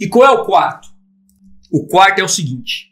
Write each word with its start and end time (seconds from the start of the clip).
E 0.00 0.08
qual 0.08 0.24
é 0.24 0.30
o 0.30 0.44
quarto? 0.44 0.88
O 1.72 1.86
quarto 1.86 2.18
é 2.20 2.24
o 2.24 2.28
seguinte: 2.28 2.88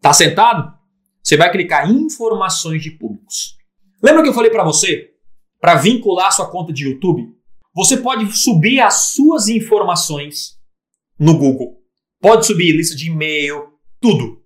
tá 0.00 0.12
sentado? 0.12 0.76
Você 1.22 1.36
vai 1.36 1.50
clicar 1.50 1.90
em 1.90 2.04
informações 2.04 2.82
de 2.82 2.92
públicos. 2.92 3.56
Lembra 4.02 4.22
que 4.22 4.28
eu 4.28 4.34
falei 4.34 4.50
para 4.50 4.64
você 4.64 5.10
para 5.60 5.74
vincular 5.74 6.32
sua 6.32 6.50
conta 6.50 6.72
de 6.72 6.84
YouTube? 6.84 7.28
Você 7.74 7.96
pode 7.96 8.30
subir 8.36 8.80
as 8.80 9.12
suas 9.12 9.48
informações 9.48 10.58
no 11.18 11.36
Google. 11.36 11.76
Pode 12.20 12.46
subir 12.46 12.72
lista 12.72 12.96
de 12.96 13.10
e-mail, 13.10 13.68
tudo 14.00 14.38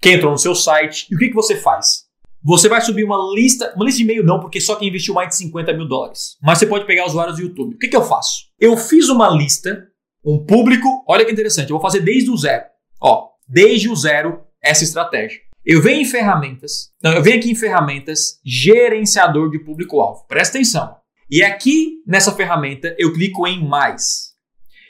que 0.00 0.10
entrou 0.10 0.32
no 0.32 0.38
seu 0.38 0.54
site. 0.54 1.06
E 1.10 1.14
o 1.14 1.18
que, 1.18 1.28
que 1.28 1.34
você 1.34 1.56
faz? 1.56 2.08
Você 2.42 2.68
vai 2.68 2.80
subir 2.80 3.04
uma 3.04 3.18
lista, 3.34 3.72
uma 3.76 3.84
lista 3.84 3.98
de 3.98 4.04
e-mail 4.04 4.24
não, 4.24 4.40
porque 4.40 4.60
só 4.60 4.74
quem 4.76 4.88
investiu 4.88 5.12
mais 5.12 5.28
de 5.28 5.36
50 5.36 5.74
mil 5.74 5.86
dólares. 5.86 6.38
Mas 6.42 6.58
você 6.58 6.66
pode 6.66 6.86
pegar 6.86 7.06
usuários 7.06 7.36
do 7.36 7.42
YouTube. 7.42 7.74
O 7.74 7.78
que, 7.78 7.88
que 7.88 7.96
eu 7.96 8.04
faço? 8.04 8.46
Eu 8.58 8.76
fiz 8.78 9.08
uma 9.10 9.28
lista, 9.28 9.86
um 10.24 10.44
público, 10.44 11.04
olha 11.08 11.24
que 11.24 11.32
interessante, 11.32 11.70
eu 11.70 11.76
vou 11.76 11.82
fazer 11.82 12.00
desde 12.00 12.30
o 12.30 12.36
zero. 12.36 12.64
Ó, 13.00 13.28
desde 13.48 13.88
o 13.88 13.96
zero 13.96 14.42
essa 14.62 14.84
estratégia. 14.84 15.40
Eu 15.64 15.82
venho 15.82 16.00
em 16.00 16.06
ferramentas, 16.06 16.90
não, 17.02 17.12
eu 17.12 17.22
venho 17.22 17.38
aqui 17.38 17.50
em 17.50 17.54
ferramentas, 17.54 18.40
gerenciador 18.44 19.50
de 19.50 19.58
público-alvo. 19.58 20.24
Presta 20.26 20.56
atenção. 20.56 20.96
E 21.30 21.42
aqui 21.42 22.02
nessa 22.06 22.32
ferramenta 22.32 22.94
eu 22.98 23.12
clico 23.12 23.46
em 23.46 23.66
mais. 23.66 24.30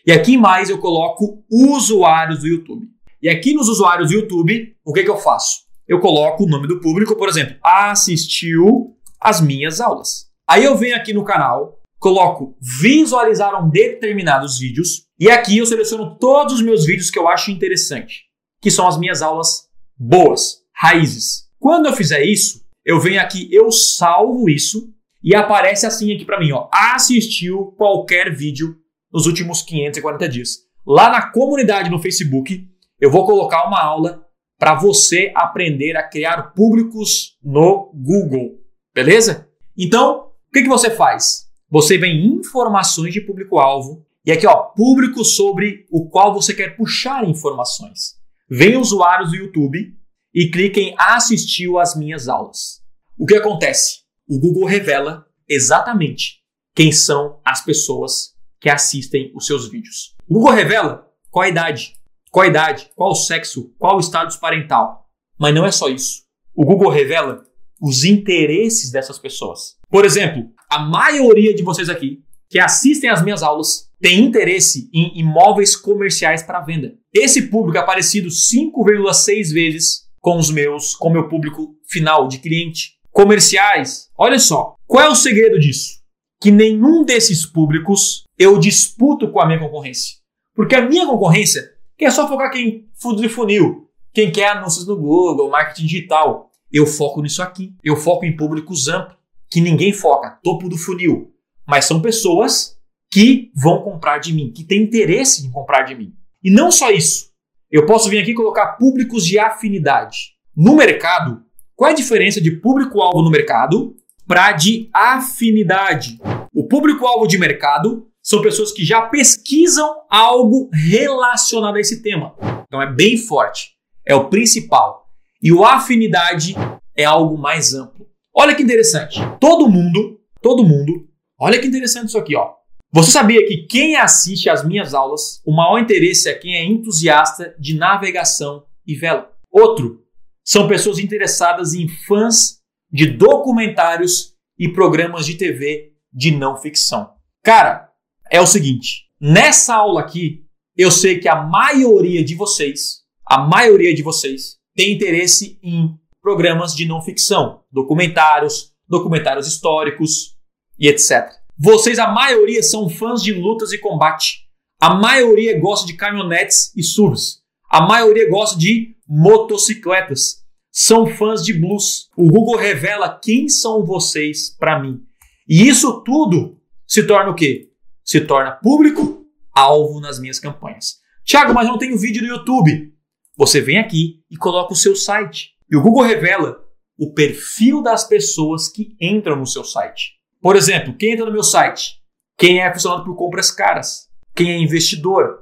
E 0.06 0.12
aqui 0.12 0.34
em 0.34 0.38
mais 0.38 0.70
eu 0.70 0.78
coloco 0.78 1.44
usuários 1.50 2.40
do 2.40 2.46
YouTube. 2.46 2.86
E 3.22 3.28
aqui 3.28 3.52
nos 3.52 3.68
usuários 3.68 4.08
do 4.08 4.14
YouTube, 4.14 4.74
o 4.84 4.92
que, 4.92 5.02
que 5.02 5.10
eu 5.10 5.18
faço? 5.18 5.64
Eu 5.86 6.00
coloco 6.00 6.44
o 6.44 6.48
nome 6.48 6.66
do 6.66 6.80
público, 6.80 7.16
por 7.16 7.28
exemplo, 7.28 7.56
assistiu 7.62 8.96
as 9.20 9.40
minhas 9.40 9.80
aulas. 9.80 10.30
Aí 10.48 10.64
eu 10.64 10.76
venho 10.76 10.96
aqui 10.96 11.12
no 11.12 11.24
canal, 11.24 11.79
coloco 12.00 12.56
visualizaram 12.58 13.68
determinados 13.68 14.58
vídeos 14.58 15.04
e 15.18 15.30
aqui 15.30 15.58
eu 15.58 15.66
seleciono 15.66 16.16
todos 16.18 16.54
os 16.54 16.62
meus 16.62 16.86
vídeos 16.86 17.10
que 17.10 17.18
eu 17.18 17.28
acho 17.28 17.50
interessante, 17.50 18.22
que 18.60 18.70
são 18.70 18.88
as 18.88 18.98
minhas 18.98 19.20
aulas 19.20 19.68
boas, 19.96 20.62
raízes. 20.74 21.44
Quando 21.58 21.86
eu 21.86 21.92
fizer 21.92 22.24
isso, 22.24 22.64
eu 22.84 22.98
venho 22.98 23.20
aqui, 23.20 23.48
eu 23.52 23.70
salvo 23.70 24.48
isso 24.48 24.88
e 25.22 25.34
aparece 25.34 25.86
assim 25.86 26.14
aqui 26.14 26.24
para 26.24 26.40
mim, 26.40 26.52
ó, 26.52 26.70
assistiu 26.72 27.74
qualquer 27.76 28.34
vídeo 28.34 28.74
nos 29.12 29.26
últimos 29.26 29.60
540 29.60 30.26
dias. 30.26 30.48
Lá 30.86 31.10
na 31.10 31.30
comunidade 31.30 31.90
no 31.90 32.00
Facebook, 32.00 32.66
eu 32.98 33.10
vou 33.10 33.26
colocar 33.26 33.68
uma 33.68 33.78
aula 33.78 34.24
para 34.58 34.74
você 34.74 35.32
aprender 35.34 35.96
a 35.98 36.02
criar 36.02 36.54
públicos 36.54 37.36
no 37.44 37.92
Google, 37.94 38.58
beleza? 38.94 39.48
Então, 39.76 40.30
o 40.48 40.52
que, 40.52 40.62
que 40.62 40.68
você 40.68 40.90
faz? 40.90 41.49
Você 41.70 41.96
vem 41.96 42.16
em 42.16 42.34
informações 42.34 43.12
de 43.12 43.20
público-alvo 43.20 44.04
e 44.26 44.32
aqui, 44.32 44.46
ó, 44.46 44.56
público 44.56 45.24
sobre 45.24 45.86
o 45.88 46.10
qual 46.10 46.34
você 46.34 46.52
quer 46.52 46.76
puxar 46.76 47.24
informações. 47.24 48.18
Vem 48.50 48.76
usuários 48.76 49.30
do 49.30 49.36
YouTube 49.36 49.96
e 50.34 50.50
clique 50.50 50.80
em 50.80 50.94
assistiu 50.98 51.78
às 51.78 51.94
minhas 51.94 52.28
aulas. 52.28 52.82
O 53.16 53.24
que 53.24 53.36
acontece? 53.36 54.00
O 54.28 54.40
Google 54.40 54.64
revela 54.64 55.24
exatamente 55.48 56.40
quem 56.74 56.90
são 56.90 57.40
as 57.44 57.64
pessoas 57.64 58.34
que 58.60 58.68
assistem 58.68 59.30
os 59.34 59.46
seus 59.46 59.70
vídeos. 59.70 60.16
O 60.28 60.34
Google 60.34 60.52
revela 60.52 61.08
qual 61.30 61.44
a 61.44 61.48
idade, 61.48 61.94
qual 62.32 62.44
a 62.44 62.48
idade, 62.48 62.90
qual 62.96 63.12
o 63.12 63.14
sexo, 63.14 63.72
qual 63.78 63.96
o 63.96 64.02
status 64.02 64.36
parental. 64.36 65.08
Mas 65.38 65.54
não 65.54 65.64
é 65.64 65.70
só 65.70 65.88
isso. 65.88 66.24
O 66.52 66.64
Google 66.64 66.90
revela 66.90 67.44
os 67.80 68.04
interesses 68.04 68.90
dessas 68.90 69.18
pessoas. 69.18 69.76
Por 69.88 70.04
exemplo, 70.04 70.50
a 70.68 70.78
maioria 70.78 71.54
de 71.54 71.62
vocês 71.62 71.88
aqui 71.88 72.22
que 72.48 72.58
assistem 72.58 73.08
às 73.08 73.22
minhas 73.22 73.42
aulas 73.42 73.88
tem 74.00 74.20
interesse 74.20 74.90
em 74.92 75.18
imóveis 75.18 75.76
comerciais 75.76 76.42
para 76.42 76.60
venda. 76.60 76.94
Esse 77.14 77.48
público 77.48 77.78
é 77.78 77.86
parecido 77.86 78.28
5,6 78.28 79.52
vezes 79.52 80.08
com 80.20 80.36
os 80.36 80.50
meus, 80.50 80.94
com 80.94 81.08
o 81.08 81.12
meu 81.12 81.28
público 81.28 81.76
final 81.88 82.26
de 82.28 82.38
cliente. 82.38 82.98
Comerciais, 83.12 84.08
olha 84.16 84.38
só, 84.38 84.74
qual 84.86 85.04
é 85.04 85.08
o 85.08 85.14
segredo 85.14 85.58
disso? 85.58 86.00
Que 86.40 86.50
nenhum 86.50 87.04
desses 87.04 87.44
públicos 87.44 88.24
eu 88.38 88.58
disputo 88.58 89.30
com 89.30 89.40
a 89.40 89.46
minha 89.46 89.58
concorrência. 89.58 90.16
Porque 90.54 90.74
a 90.74 90.88
minha 90.88 91.06
concorrência 91.06 91.70
quer 91.96 92.10
só 92.10 92.26
focar 92.26 92.50
quem 92.50 92.88
fundo 92.94 93.20
de 93.20 93.28
funil, 93.28 93.88
quem 94.12 94.32
quer 94.32 94.48
anúncios 94.48 94.86
no 94.86 94.96
Google, 94.96 95.50
marketing 95.50 95.86
digital. 95.86 96.49
Eu 96.72 96.86
foco 96.86 97.22
nisso 97.22 97.42
aqui. 97.42 97.74
Eu 97.82 97.96
foco 97.96 98.24
em 98.24 98.36
públicos 98.36 98.88
amplos, 98.88 99.16
que 99.50 99.60
ninguém 99.60 99.92
foca, 99.92 100.38
topo 100.42 100.68
do 100.68 100.78
funil. 100.78 101.32
Mas 101.66 101.84
são 101.84 102.00
pessoas 102.00 102.78
que 103.10 103.50
vão 103.54 103.82
comprar 103.82 104.18
de 104.18 104.32
mim, 104.32 104.52
que 104.52 104.64
têm 104.64 104.82
interesse 104.82 105.44
em 105.44 105.50
comprar 105.50 105.82
de 105.82 105.94
mim. 105.94 106.14
E 106.42 106.50
não 106.50 106.70
só 106.70 106.90
isso. 106.90 107.30
Eu 107.70 107.86
posso 107.86 108.08
vir 108.08 108.18
aqui 108.18 108.34
colocar 108.34 108.72
públicos 108.72 109.26
de 109.26 109.38
afinidade. 109.38 110.34
No 110.56 110.76
mercado, 110.76 111.42
qual 111.74 111.88
é 111.88 111.92
a 111.92 111.96
diferença 111.96 112.40
de 112.40 112.50
público-alvo 112.52 113.22
no 113.22 113.30
mercado 113.30 113.96
para 114.26 114.52
de 114.52 114.88
afinidade? 114.92 116.20
O 116.52 116.66
público-alvo 116.66 117.26
de 117.26 117.38
mercado 117.38 118.06
são 118.22 118.42
pessoas 118.42 118.72
que 118.72 118.84
já 118.84 119.02
pesquisam 119.02 120.02
algo 120.08 120.68
relacionado 120.72 121.76
a 121.76 121.80
esse 121.80 122.02
tema. 122.02 122.34
Então 122.66 122.82
é 122.82 122.92
bem 122.92 123.16
forte, 123.16 123.72
é 124.04 124.14
o 124.14 124.28
principal. 124.28 125.09
E 125.42 125.52
o 125.52 125.64
afinidade 125.64 126.54
é 126.94 127.04
algo 127.04 127.38
mais 127.38 127.72
amplo. 127.74 128.06
Olha 128.34 128.54
que 128.54 128.62
interessante. 128.62 129.18
Todo 129.40 129.68
mundo, 129.68 130.20
todo 130.42 130.64
mundo, 130.64 131.08
olha 131.38 131.58
que 131.58 131.66
interessante 131.66 132.08
isso 132.08 132.18
aqui, 132.18 132.36
ó. 132.36 132.54
Você 132.92 133.12
sabia 133.12 133.46
que 133.46 133.66
quem 133.68 133.96
assiste 133.96 134.50
às 134.50 134.64
minhas 134.64 134.94
aulas, 134.94 135.40
o 135.46 135.54
maior 135.54 135.78
interesse 135.78 136.28
é 136.28 136.34
quem 136.34 136.56
é 136.56 136.64
entusiasta 136.64 137.54
de 137.58 137.74
navegação 137.74 138.64
e 138.86 138.96
vela. 138.96 139.30
Outro, 139.50 140.04
são 140.44 140.66
pessoas 140.66 140.98
interessadas 140.98 141.72
em 141.74 141.88
fãs 141.88 142.58
de 142.92 143.06
documentários 143.06 144.34
e 144.58 144.68
programas 144.68 145.24
de 145.24 145.34
TV 145.34 145.92
de 146.12 146.32
não 146.32 146.56
ficção. 146.56 147.12
Cara, 147.42 147.88
é 148.30 148.40
o 148.40 148.46
seguinte: 148.46 149.04
nessa 149.20 149.76
aula 149.76 150.00
aqui, 150.00 150.44
eu 150.76 150.90
sei 150.90 151.18
que 151.18 151.28
a 151.28 151.36
maioria 151.36 152.24
de 152.24 152.34
vocês, 152.34 153.02
a 153.24 153.38
maioria 153.38 153.94
de 153.94 154.02
vocês, 154.02 154.59
tem 154.80 154.94
interesse 154.94 155.58
em 155.62 155.94
programas 156.22 156.74
de 156.74 156.86
não 156.86 157.02
ficção, 157.02 157.60
documentários, 157.70 158.72
documentários 158.88 159.46
históricos 159.46 160.38
e 160.78 160.88
etc. 160.88 161.28
Vocês, 161.54 161.98
a 161.98 162.08
maioria, 162.08 162.62
são 162.62 162.88
fãs 162.88 163.22
de 163.22 163.34
lutas 163.34 163.72
e 163.72 163.78
combate. 163.78 164.48
A 164.80 164.94
maioria 164.94 165.60
gosta 165.60 165.86
de 165.86 165.92
caminhonetes 165.92 166.74
e 166.74 166.82
SUVs. 166.82 167.42
A 167.68 167.82
maioria 167.82 168.30
gosta 168.30 168.58
de 168.58 168.96
motocicletas. 169.06 170.42
São 170.72 171.06
fãs 171.06 171.44
de 171.44 171.52
blues. 171.52 172.08
O 172.16 172.26
Google 172.26 172.56
revela 172.56 173.20
quem 173.22 173.50
são 173.50 173.84
vocês 173.84 174.56
para 174.58 174.80
mim. 174.80 175.02
E 175.46 175.68
isso 175.68 176.00
tudo 176.00 176.58
se 176.86 177.06
torna 177.06 177.30
o 177.30 177.34
quê? 177.34 177.70
se 178.02 178.22
torna 178.22 178.52
público 178.52 179.26
alvo 179.54 180.00
nas 180.00 180.18
minhas 180.18 180.40
campanhas. 180.40 180.96
Tiago, 181.22 181.52
mas 181.52 181.66
eu 181.66 181.72
não 181.72 181.78
tenho 181.78 181.98
vídeo 181.98 182.22
no 182.22 182.28
YouTube. 182.28 182.92
Você 183.40 183.58
vem 183.58 183.78
aqui 183.78 184.22
e 184.30 184.36
coloca 184.36 184.74
o 184.74 184.76
seu 184.76 184.94
site. 184.94 185.52
E 185.70 185.74
o 185.74 185.80
Google 185.80 186.02
revela 186.02 186.62
o 186.98 187.14
perfil 187.14 187.82
das 187.82 188.06
pessoas 188.06 188.68
que 188.68 188.94
entram 189.00 189.34
no 189.34 189.46
seu 189.46 189.64
site. 189.64 190.20
Por 190.42 190.56
exemplo, 190.56 190.94
quem 190.94 191.12
entra 191.12 191.24
no 191.24 191.32
meu 191.32 191.42
site? 191.42 192.02
Quem 192.36 192.60
é 192.60 192.70
funcionário 192.70 193.02
por 193.02 193.16
compras 193.16 193.50
caras? 193.50 194.10
Quem 194.36 194.50
é 194.50 194.58
investidor? 194.58 195.38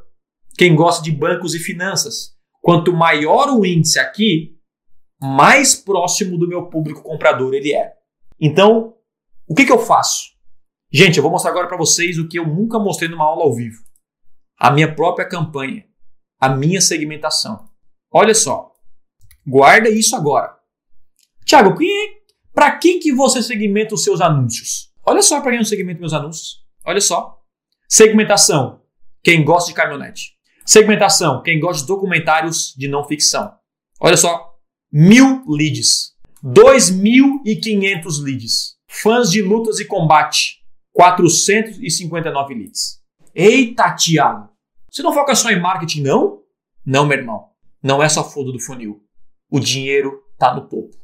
Quem 0.56 0.76
gosta 0.76 1.02
de 1.02 1.10
bancos 1.10 1.56
e 1.56 1.58
finanças? 1.58 2.36
Quanto 2.60 2.92
maior 2.92 3.48
o 3.50 3.66
índice 3.66 3.98
aqui, 3.98 4.56
mais 5.20 5.74
próximo 5.74 6.38
do 6.38 6.46
meu 6.46 6.66
público 6.66 7.02
comprador 7.02 7.52
ele 7.52 7.74
é. 7.74 7.94
Então, 8.40 8.94
o 9.44 9.56
que, 9.56 9.66
que 9.66 9.72
eu 9.72 9.78
faço? 9.80 10.36
Gente, 10.92 11.16
eu 11.16 11.22
vou 11.24 11.32
mostrar 11.32 11.50
agora 11.50 11.66
para 11.66 11.76
vocês 11.76 12.16
o 12.16 12.28
que 12.28 12.38
eu 12.38 12.46
nunca 12.46 12.78
mostrei 12.78 13.10
numa 13.10 13.24
aula 13.24 13.42
ao 13.42 13.52
vivo. 13.52 13.82
A 14.56 14.70
minha 14.70 14.94
própria 14.94 15.28
campanha, 15.28 15.84
a 16.40 16.48
minha 16.48 16.80
segmentação. 16.80 17.67
Olha 18.10 18.34
só. 18.34 18.72
Guarda 19.46 19.88
isso 19.88 20.14
agora. 20.16 20.56
Tiago, 21.44 21.76
para 22.54 22.76
quem 22.78 22.98
que 23.00 23.12
você 23.12 23.42
segmenta 23.42 23.94
os 23.94 24.04
seus 24.04 24.20
anúncios? 24.20 24.92
Olha 25.04 25.22
só 25.22 25.40
para 25.40 25.52
quem 25.52 25.60
eu 25.60 25.64
segmento 25.64 26.00
meus 26.00 26.12
anúncios. 26.12 26.64
Olha 26.84 27.00
só. 27.00 27.40
Segmentação. 27.88 28.82
Quem 29.22 29.44
gosta 29.44 29.70
de 29.70 29.74
caminhonete. 29.74 30.32
Segmentação. 30.66 31.42
Quem 31.42 31.58
gosta 31.58 31.82
de 31.82 31.88
documentários 31.88 32.74
de 32.76 32.88
não 32.88 33.06
ficção. 33.06 33.54
Olha 34.00 34.16
só. 34.16 34.54
Mil 34.92 35.44
leads. 35.48 36.14
2.500 36.44 38.22
leads. 38.22 38.76
Fãs 38.86 39.30
de 39.30 39.42
lutas 39.42 39.80
e 39.80 39.86
combate. 39.86 40.58
459 40.92 42.54
leads. 42.54 43.00
Eita, 43.34 43.94
Tiago! 43.94 44.50
Você 44.90 45.02
não 45.02 45.12
foca 45.12 45.34
só 45.34 45.50
em 45.50 45.60
marketing, 45.60 46.02
não? 46.02 46.42
Não, 46.84 47.06
meu 47.06 47.18
irmão. 47.18 47.47
Não 47.82 48.02
é 48.02 48.08
só 48.08 48.28
fundo 48.28 48.52
do 48.52 48.60
funil. 48.60 49.02
O 49.50 49.60
dinheiro 49.60 50.22
está 50.32 50.54
no 50.54 50.68
topo. 50.68 50.96